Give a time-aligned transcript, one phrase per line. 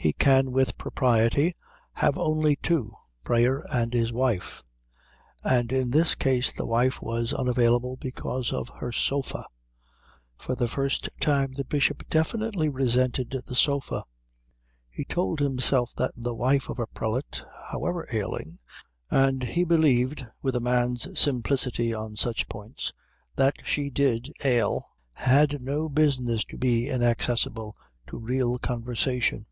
[0.00, 1.56] He can with propriety
[1.94, 2.92] have only two
[3.24, 4.62] prayer and his wife;
[5.42, 9.44] and in this case the wife was unavailable because of her sofa.
[10.36, 14.04] For the first time the Bishop definitely resented the sofa.
[14.88, 17.42] He told himself that the wife of a prelate,
[17.72, 18.60] however ailing
[19.10, 22.92] and he believed with a man's simplicity on such points
[23.34, 27.76] that she did ail had no business to be inaccessible
[28.06, 29.46] to real conversation.